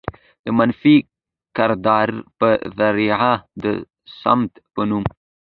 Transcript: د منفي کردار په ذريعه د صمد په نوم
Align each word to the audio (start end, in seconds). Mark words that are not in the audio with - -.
د 0.43 0.45
منفي 0.57 0.95
کردار 1.57 2.09
په 2.39 2.49
ذريعه 2.77 3.33
د 3.63 3.65
صمد 4.19 4.51
په 4.73 4.81
نوم 4.89 5.03